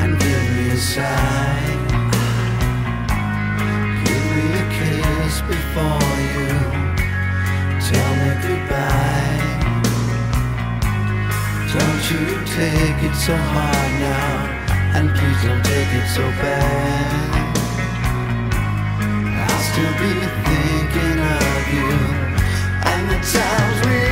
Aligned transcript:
and 0.00 0.18
give 0.18 0.50
me 0.54 0.70
a 0.70 0.76
sigh. 0.76 1.76
Give 4.04 4.24
me 4.36 4.46
a 4.54 4.66
kiss 4.78 5.40
before 5.42 6.18
you 6.34 6.50
tell 7.88 8.12
me 8.22 8.30
goodbye. 8.46 9.42
Don't 11.72 12.04
you 12.10 12.24
take 12.56 13.02
it 13.02 13.16
so 13.16 13.34
hard 13.36 13.92
now, 14.00 14.32
and 14.94 15.10
please 15.10 15.42
don't 15.42 15.64
take 15.64 15.92
it 16.00 16.08
so 16.14 16.22
bad. 16.42 17.48
I'll 19.42 19.62
still 19.70 19.94
be 19.98 20.12
thinking 20.46 21.18
of 21.18 21.62
you 21.74 21.92
and 22.90 23.02
the 23.10 23.18
times 23.32 23.78
we 23.86 24.07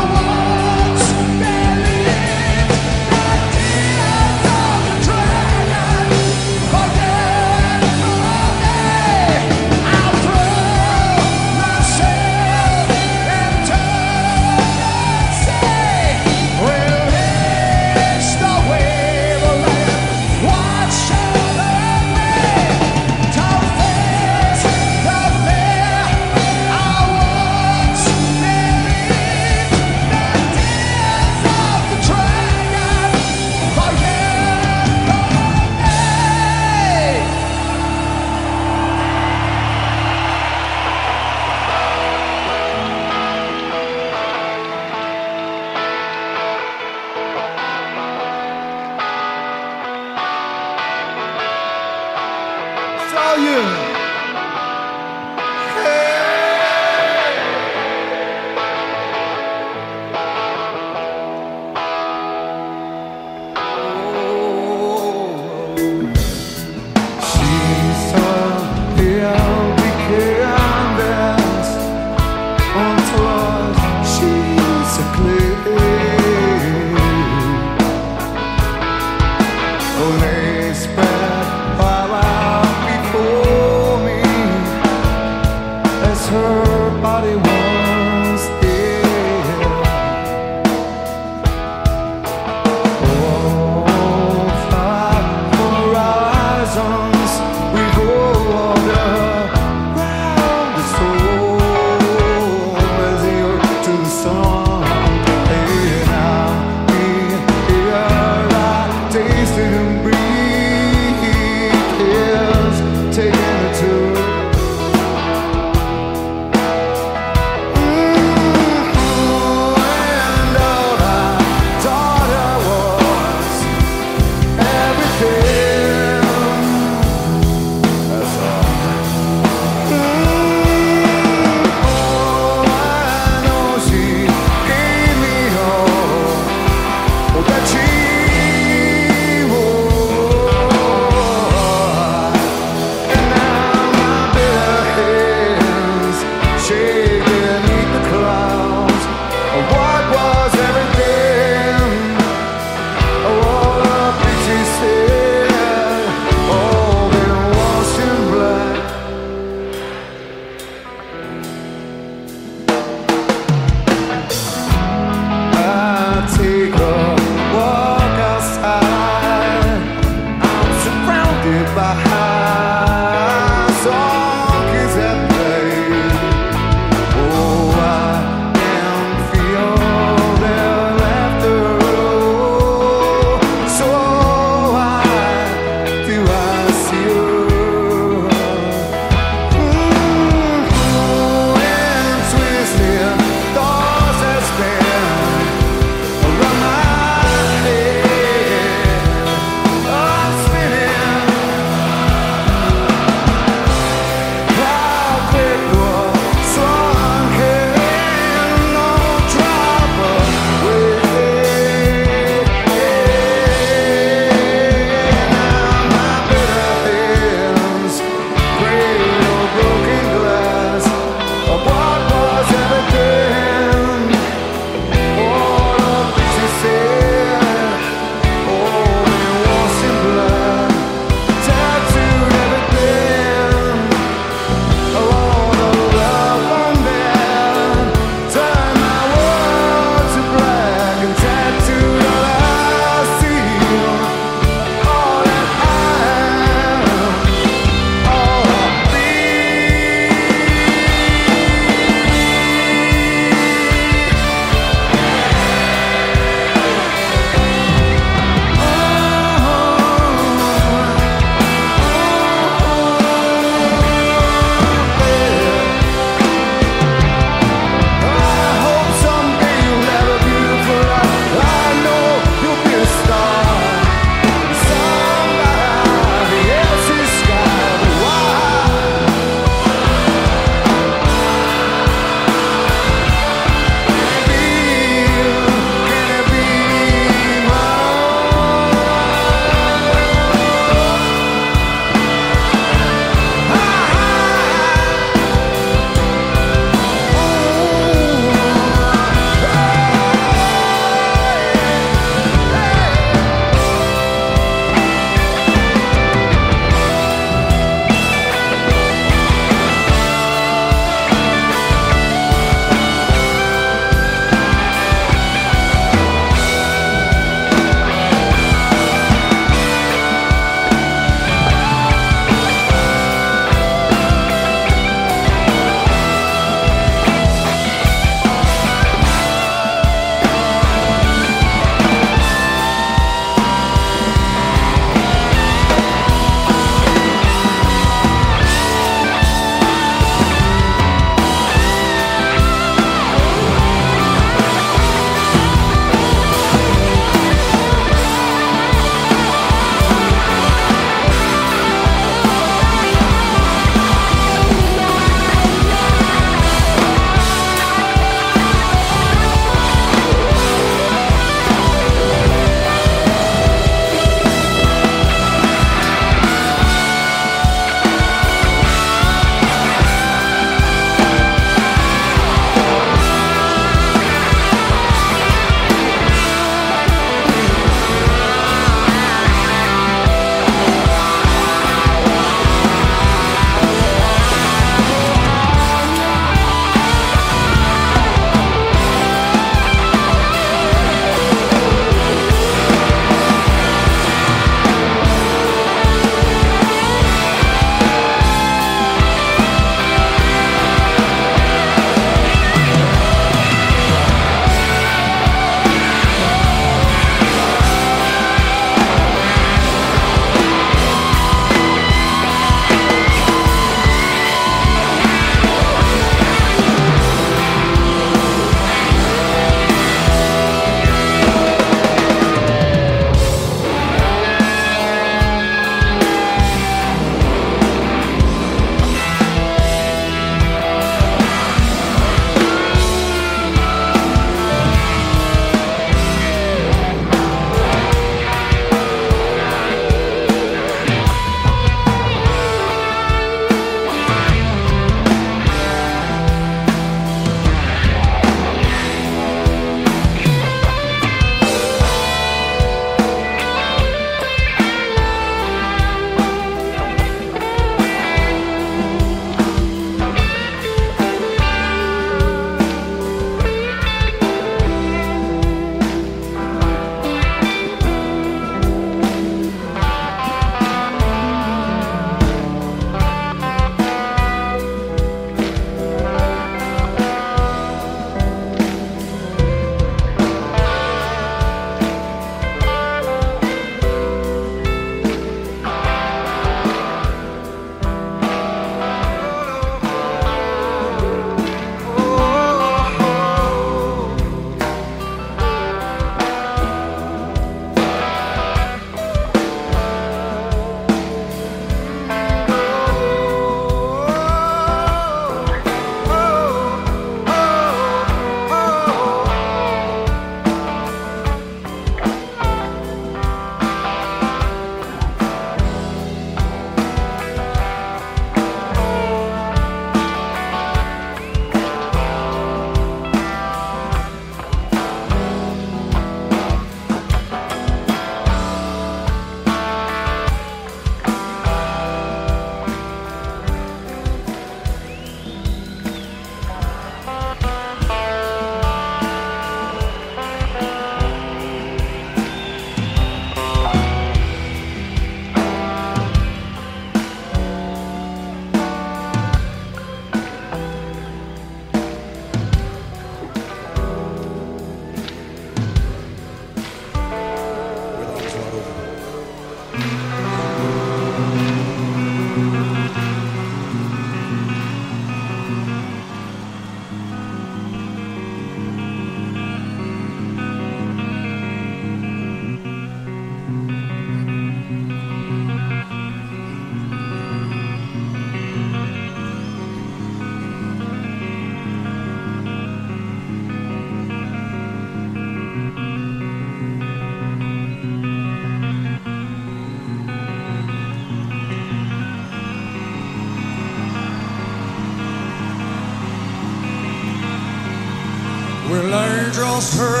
Just 599.61 599.77
heard 599.77 600.00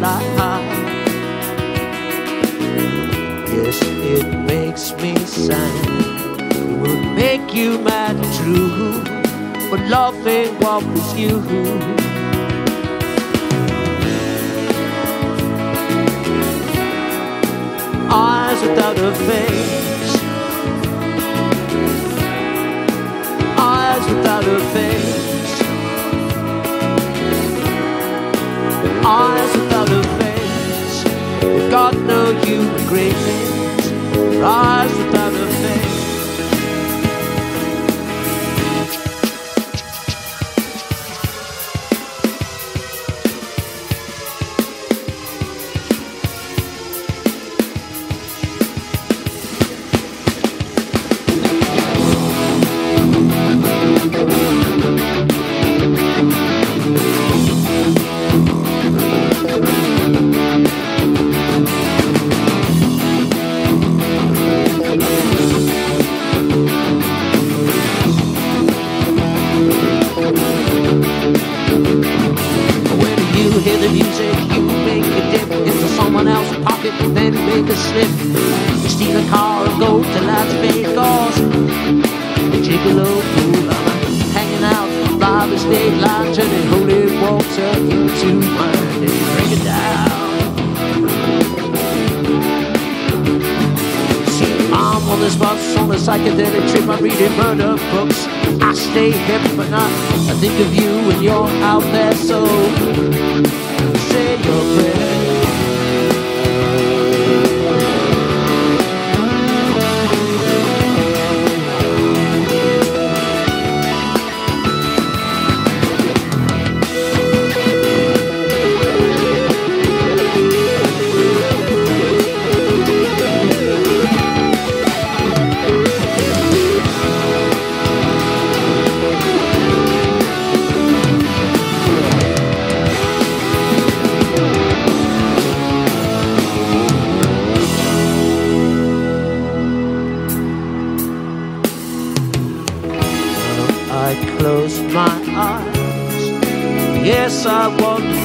life. 0.00 0.35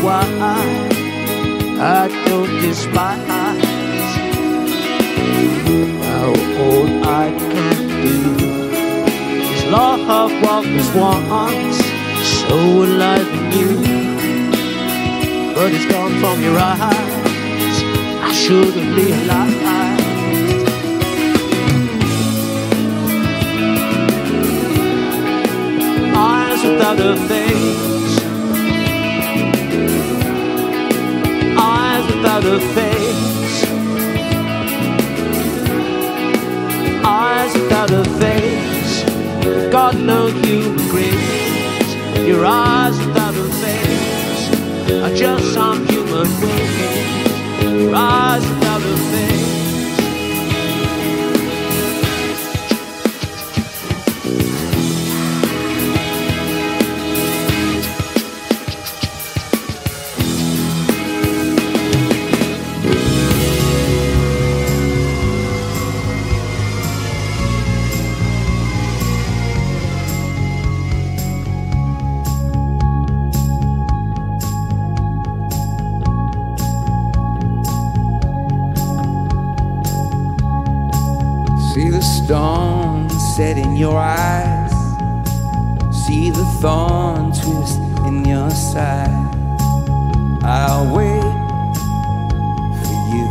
why 0.02 0.24
I 1.80 2.08
notice 2.28 2.86
my 2.88 3.16
despise? 3.18 4.12
How 6.06 6.34
old 6.66 6.90
I 7.06 7.32
can 7.38 7.78
do 8.06 8.18
This 9.48 9.66
love 9.72 10.02
of 10.20 10.32
what 10.42 10.66
was 10.66 10.90
once 10.96 11.78
so 12.40 12.58
alive 12.58 13.30
in 13.38 13.52
you, 13.60 13.72
But 15.54 15.72
it's 15.72 15.86
gone 15.86 16.14
from 16.20 16.42
your 16.42 16.58
eyes. 16.58 17.78
I 18.30 18.32
shouldn't 18.34 18.96
realized 18.96 19.62
eyes 26.16 26.64
without 26.64 27.00
a 27.00 27.16
face. 27.28 27.91
without 32.22 32.46
a 32.46 32.60
face. 32.76 33.64
Eyes 37.04 37.54
without 37.56 37.90
a 37.90 38.04
face. 38.22 39.04
God 39.72 39.98
no 40.00 40.28
human 40.28 40.76
grace. 40.90 42.28
Your 42.28 42.46
eyes 42.46 42.96
without 43.00 43.34
a 43.34 43.50
face 43.64 44.44
are 45.02 45.16
just 45.16 45.54
some 45.56 45.88
human 45.88 46.28
beings. 46.40 47.82
Your 47.82 47.96
eyes 47.96 48.48
without 48.48 48.82
a 48.82 48.98
face. 49.12 49.31
thorn 86.62 87.32
twist 87.32 87.80
in 88.06 88.24
your 88.24 88.52
side. 88.52 89.10
I'll 90.44 90.86
wait 90.96 91.34
for 92.84 93.00
you. 93.14 93.30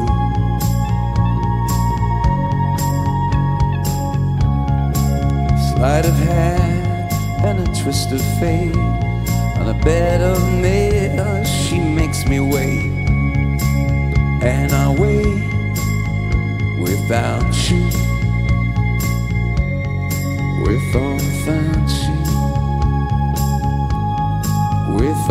Sleight 5.71 6.07
of 6.07 6.17
hand 6.17 7.13
and 7.47 7.69
a 7.69 7.81
twist 7.81 8.11
of 8.11 8.21
fate. 8.41 8.75
On 9.61 9.69
a 9.69 9.79
bed 9.85 10.23
of 10.23 10.43
nails, 10.55 11.49
she 11.49 11.79
makes 11.79 12.27
me 12.27 12.41
wait. 12.41 12.91
And 14.43 14.73
I 14.73 14.91
wait 14.91 15.45
without 16.81 17.71
you, 17.71 17.85
with 20.65 20.97
all 20.97 21.15
offense. 21.15 22.00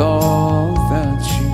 All 0.02 0.76
that 0.90 1.20
you 1.42 1.50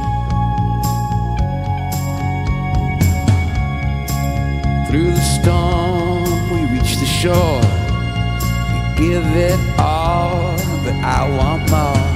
Through 4.88 5.12
the 5.12 5.22
storm 5.22 6.52
we 6.52 6.78
reach 6.78 6.98
the 6.98 7.08
shore. 7.08 7.62
We 8.72 9.08
give 9.08 9.26
it 9.36 9.60
all, 9.80 10.56
but 10.84 10.94
I 11.04 11.28
want 11.36 11.72
more. 11.72 12.15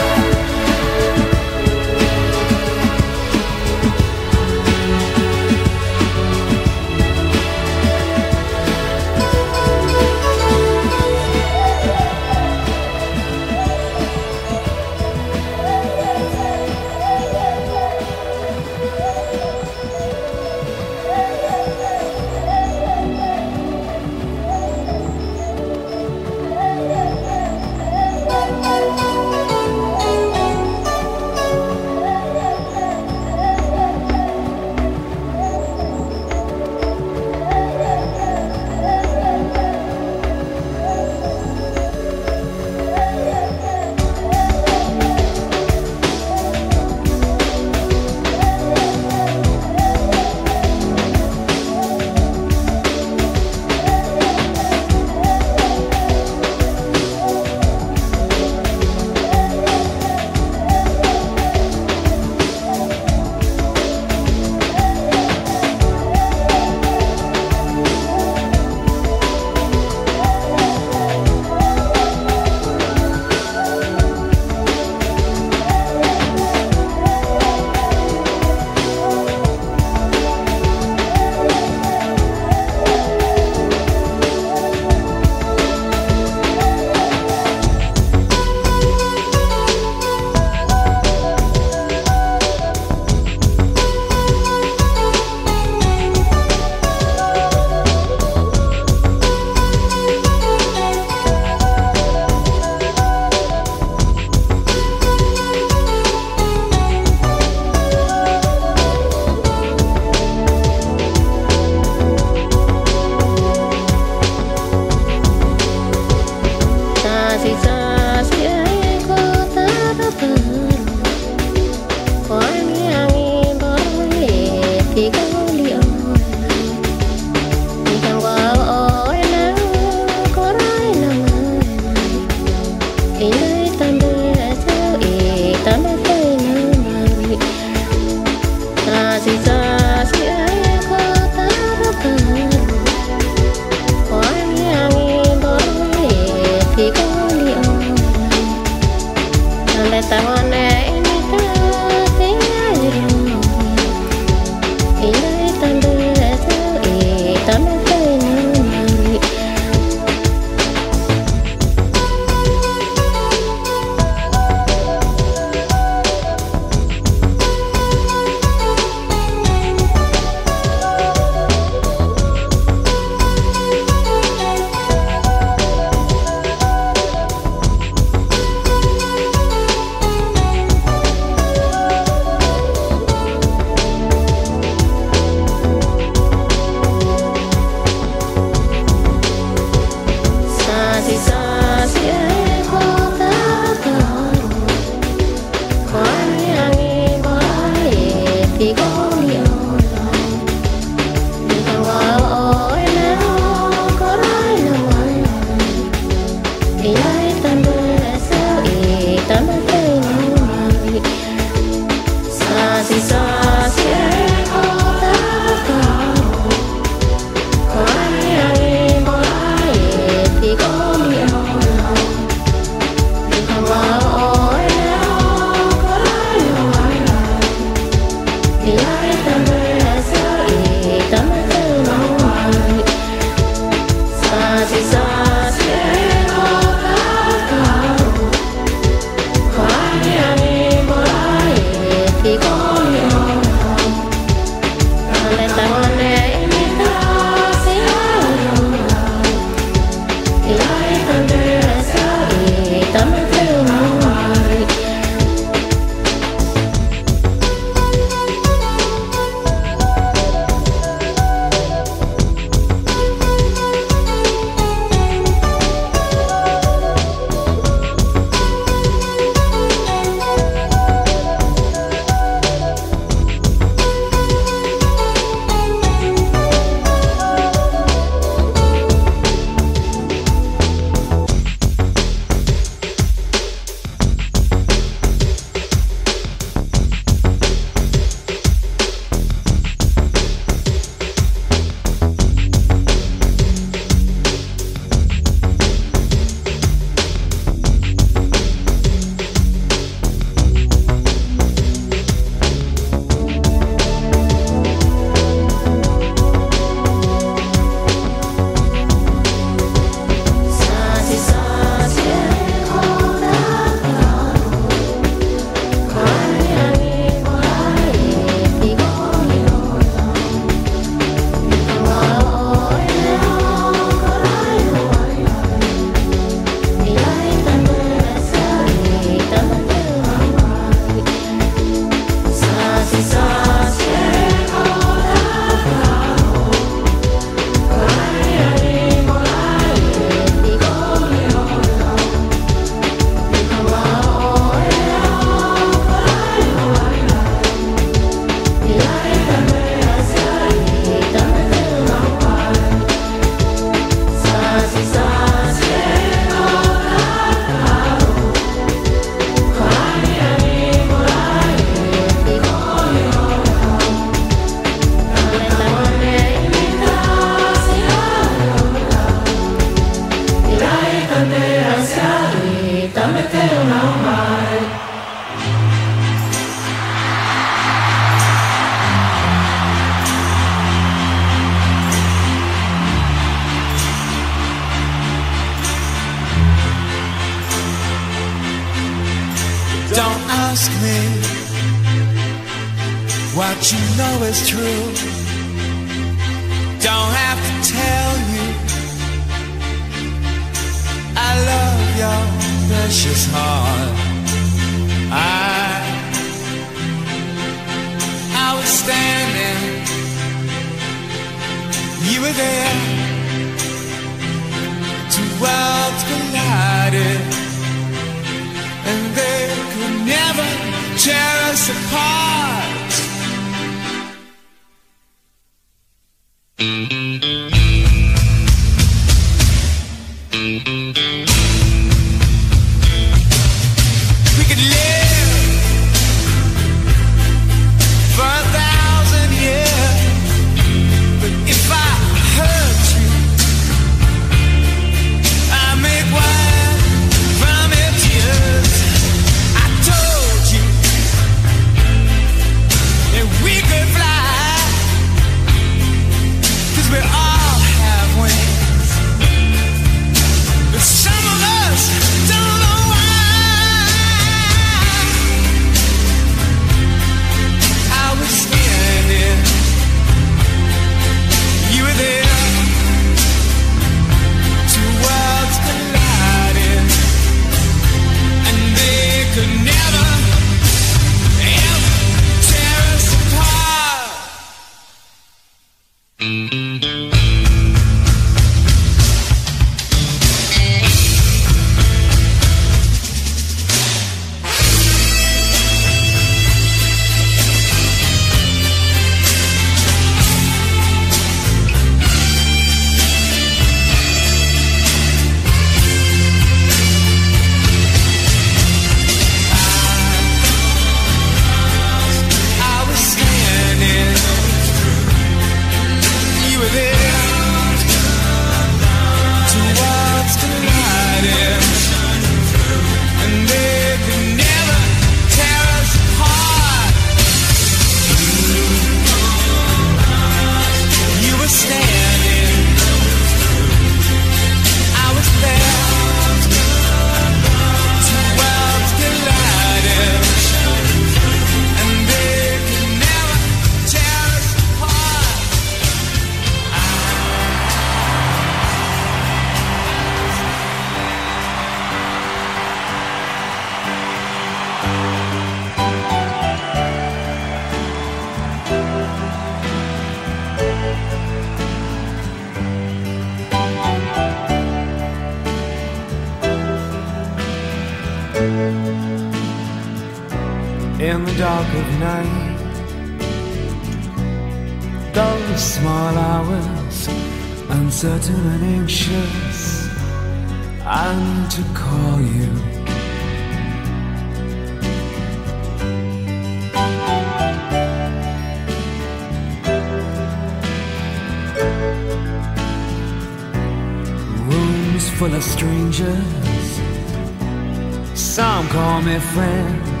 Me 599.14 599.20
friend, 599.20 600.00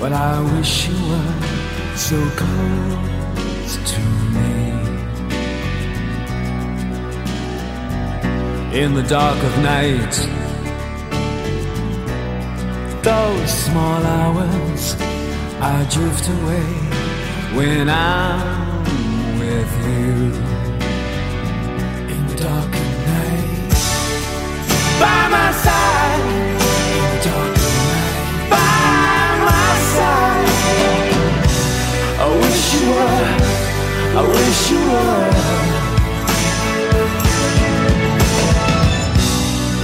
but 0.00 0.12
I 0.12 0.40
wish 0.56 0.88
you 0.88 0.98
were 1.08 1.34
so 1.94 2.18
close 2.40 3.74
to 3.92 4.00
me. 4.34 4.54
In 8.82 8.94
the 8.94 9.04
dark 9.04 9.40
of 9.40 9.54
night, 9.62 10.14
those 13.04 13.50
small 13.66 14.02
hours, 14.18 14.96
I 15.60 15.86
drift 15.92 16.28
away 16.28 16.68
when 17.56 17.88
I'm 17.88 19.38
with 19.38 19.72
you. 19.86 20.14
In 22.14 22.26
the 22.26 22.36
dark 22.48 22.72
of 22.82 22.90
night, 23.12 23.70
by 24.98 25.28
my 25.28 25.52
side. 25.52 26.63
Were. 32.88 33.34
I 34.16 34.22
wish 34.36 34.70
you 34.70 34.82
were. 34.92 35.54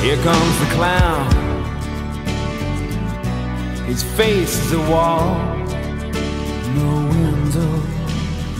Here 0.02 0.20
comes 0.22 0.59
the 0.60 0.66
clown. 0.77 1.27
His 3.86 4.02
face 4.02 4.55
is 4.64 4.72
a 4.72 4.81
wall. 4.90 5.35
No 6.78 6.90
window, 7.14 7.72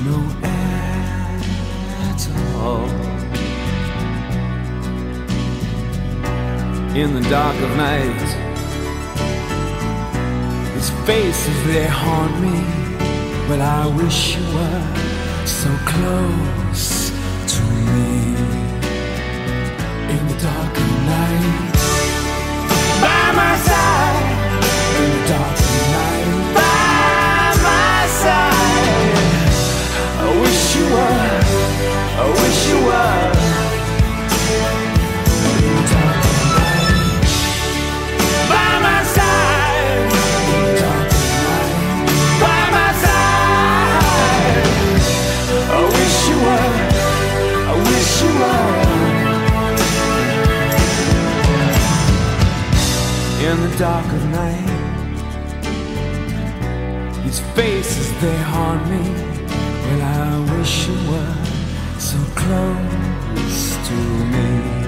no 0.09 0.19
air 0.43 1.41
at 2.09 2.23
all. 2.57 2.89
In 6.97 7.15
the 7.15 7.23
dark 7.31 7.57
of 7.57 7.77
night, 7.77 8.31
his 10.75 10.91
faces 11.07 11.67
they 11.67 11.87
haunt 11.87 12.41
me. 12.41 12.80
But 13.51 13.61
I 13.63 13.85
wish 13.97 14.37
you 14.37 14.45
were 14.55 14.83
so 15.45 15.71
close 15.85 17.11
to 17.53 17.63
me 17.65 18.37
in 20.15 20.23
the 20.29 20.39
dark 20.41 20.77
of 20.77 20.91
night. 21.05 21.73
By 23.03 23.33
my 23.43 23.55
side 23.69 24.55
in 25.03 25.11
the 25.17 25.23
dark 25.33 25.59
of 25.67 25.75
night. 25.99 26.27
By 26.55 27.43
my 27.67 28.07
side. 28.23 29.51
I 30.21 30.41
wish 30.43 30.77
you 30.77 30.85
were. 30.95 31.41
I 32.23 32.27
wish 32.41 32.69
you 32.69 32.79
were. 32.87 33.40
In 53.51 53.61
the 53.63 53.77
dark 53.79 54.07
of 54.07 54.25
night. 54.31 54.71
His 57.25 57.41
faces 57.57 58.09
they 58.21 58.37
haunt 58.53 58.89
me. 58.89 59.03
Well, 59.85 60.03
I 60.03 60.57
wish 60.57 60.87
you 60.87 60.95
were 61.11 61.37
so 61.99 62.19
close 62.35 63.77
to 63.89 63.95
me. 64.35 64.80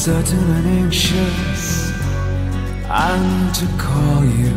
Uncertain 0.00 0.50
and 0.56 0.66
anxious, 0.66 1.92
I 2.88 3.18
need 3.20 3.54
to 3.56 3.66
call 3.76 4.24
you. 4.24 4.54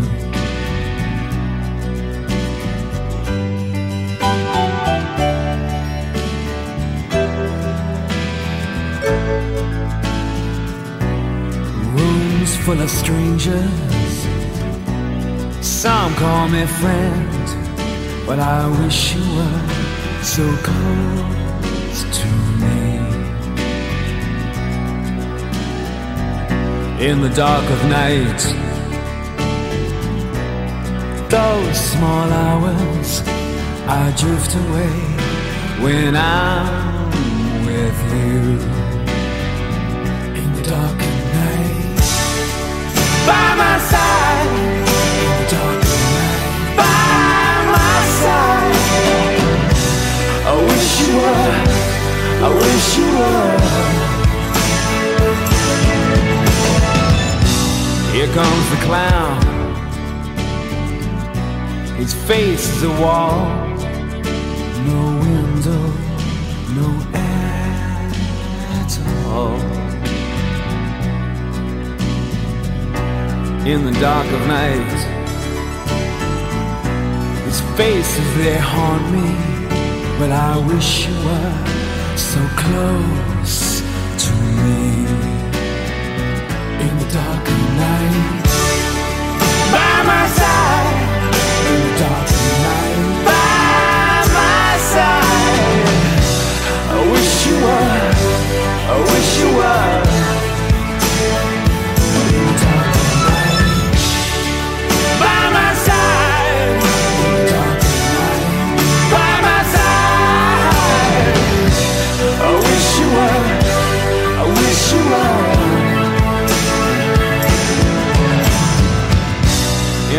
Rooms 11.92 12.56
full 12.64 12.80
of 12.80 12.90
strangers. 12.90 14.16
Some 15.60 16.14
call 16.16 16.48
me 16.48 16.66
friend, 16.66 17.46
but 18.26 18.40
I 18.40 18.70
wish 18.82 19.16
you 19.16 19.22
were 19.36 20.24
so 20.24 20.46
close 20.64 22.18
to 22.18 22.28
me. 22.62 22.93
In 27.04 27.20
the 27.20 27.28
dark 27.28 27.70
of 27.70 27.84
night, 27.90 28.42
those 31.30 31.78
small 31.78 32.32
hours, 32.32 33.22
I 33.86 34.14
drift 34.18 34.56
away 34.56 34.96
when 35.84 36.16
I'm 36.16 37.12
with 37.66 38.00
you. 38.14 38.40
In 40.42 40.50
the 40.56 40.62
dark 40.64 41.00
of 41.10 41.16
night, 41.36 42.00
by 43.28 43.48
my 43.64 43.76
side. 43.92 44.48
In 45.26 45.34
the 45.42 45.48
dark 45.58 45.84
of 45.84 46.02
night, 46.16 46.42
by 46.80 47.66
my 47.76 47.98
side. 48.24 48.80
I 50.48 50.54
wish 50.70 50.90
you 51.02 51.12
were. 51.18 51.52
I 52.46 52.50
wish 52.64 52.98
you 52.98 53.08
were. 53.18 53.93
Here 58.24 58.34
comes 58.36 58.70
the 58.70 58.78
clown. 58.86 59.42
His 61.98 62.14
face 62.14 62.70
is 62.70 62.84
a 62.84 62.90
wall. 63.02 63.50
No 64.88 65.02
window, 65.26 65.84
no 66.80 66.88
air 67.14 68.12
at 68.80 68.94
all. 69.28 69.60
In 73.68 73.84
the 73.84 73.92
dark 74.00 74.28
of 74.32 74.48
night, 74.48 75.00
his 77.44 77.60
faces 77.76 78.38
they 78.38 78.58
haunt 78.58 79.04
me. 79.12 79.36
But 80.18 80.32
I 80.32 80.66
wish 80.66 81.08
you 81.08 81.16
were 81.26 82.16
so 82.16 82.40
close 82.56 83.33
I 98.86 99.02
wish 99.02 99.40
you 99.40 99.56
were. 99.56 99.93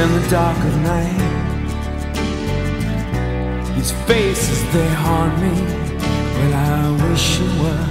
in 0.05 0.13
the 0.21 0.29
dark 0.29 0.59
of 0.59 0.77
night. 0.83 1.21
These 3.75 3.93
faces, 4.07 4.61
they 4.73 4.89
haunt 5.05 5.35
me. 5.41 5.55
Well, 6.37 6.55
I 6.55 6.83
wish 7.05 7.27
you 7.39 7.49
were 7.63 7.87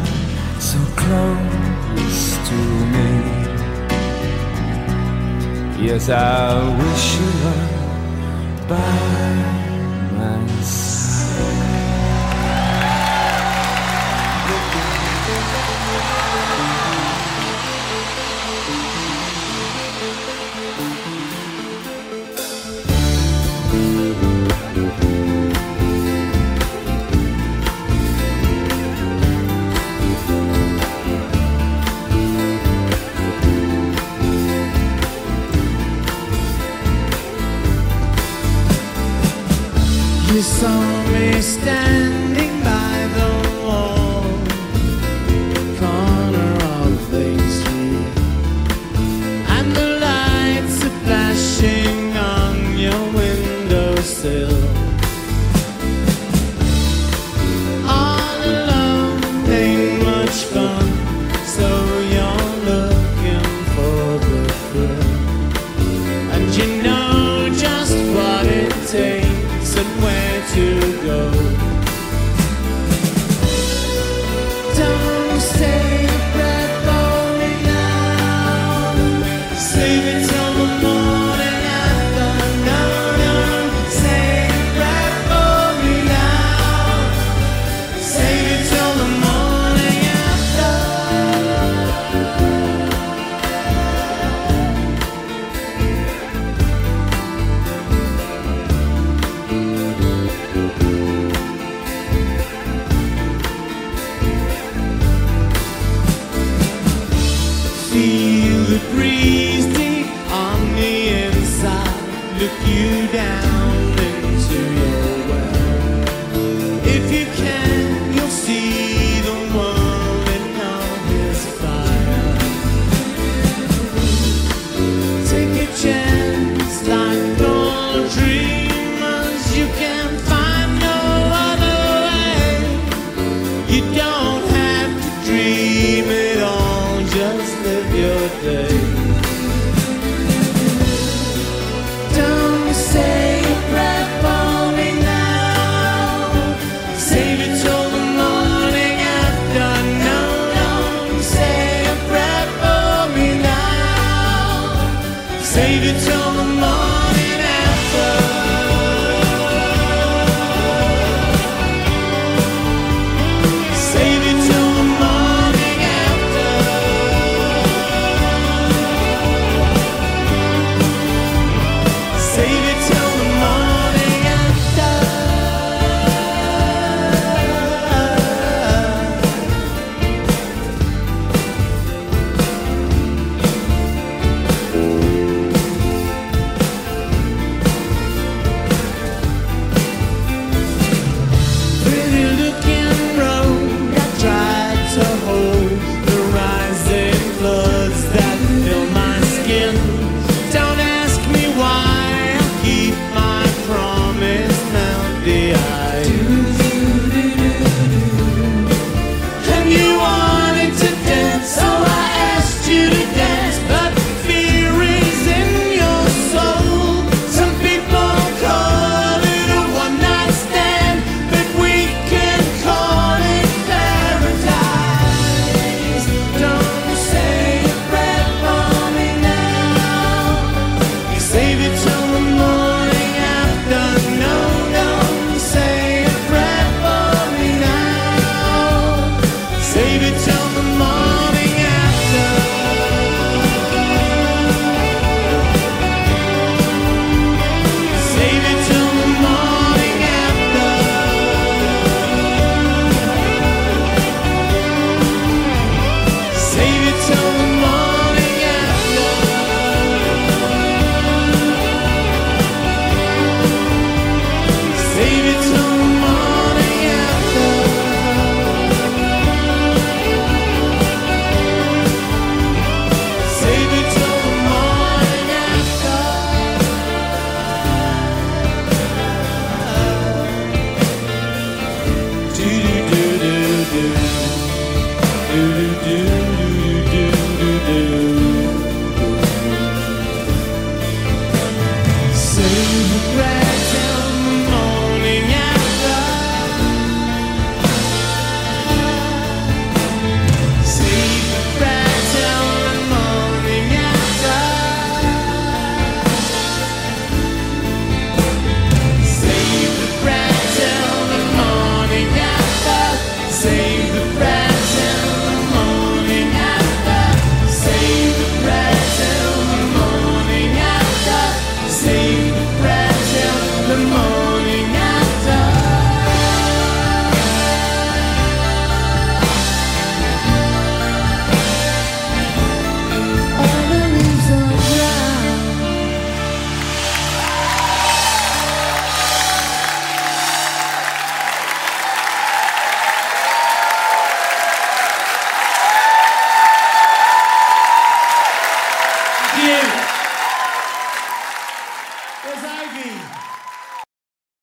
so 0.60 0.80
close 1.02 2.24
to 2.50 2.58
me. 2.94 3.10
Yes, 5.86 6.10
I 6.10 6.20
wish 6.82 7.06
you 7.20 7.30
were 7.44 7.70
by 8.68 9.63